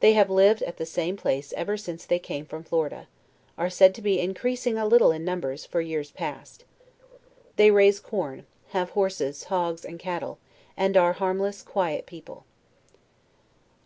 They 0.00 0.14
have 0.14 0.30
lived 0.30 0.62
at 0.62 0.78
the 0.78 0.86
same 0.86 1.14
place 1.18 1.52
ever 1.54 1.76
since 1.76 2.06
they 2.06 2.18
came 2.18 2.46
from 2.46 2.64
Florida; 2.64 3.06
are 3.58 3.68
said 3.68 3.94
to 3.96 4.00
be 4.00 4.18
increasing 4.18 4.78
a 4.78 4.86
little 4.86 5.12
in 5.12 5.26
num 5.26 5.40
bers, 5.40 5.66
for 5.66 5.82
years 5.82 6.10
past. 6.10 6.64
They 7.56 7.70
raise 7.70 8.00
corn; 8.00 8.46
have 8.68 8.88
horses, 8.96 9.44
hogs 9.52 9.84
and 9.84 9.98
cattle' 9.98 10.38
and 10.74 10.96
are 10.96 11.12
harmless 11.12 11.60
quiet 11.62 12.06
people. 12.06 12.46